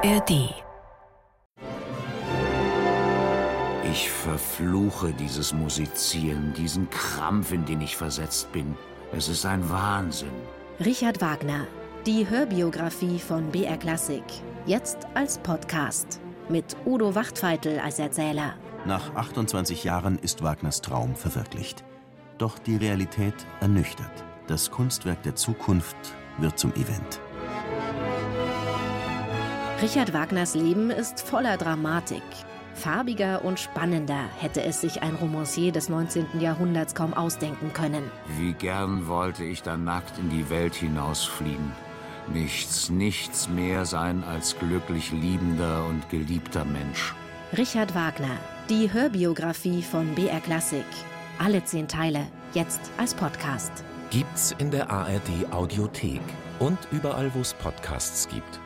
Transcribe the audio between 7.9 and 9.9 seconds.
versetzt bin. Es ist ein